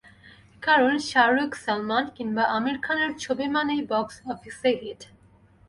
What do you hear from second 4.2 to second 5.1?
অফিসে হিট।